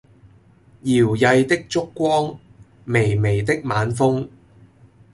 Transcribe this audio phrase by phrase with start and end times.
[0.81, 2.39] 搖曳的燭光、
[2.85, 4.27] 微微的晚風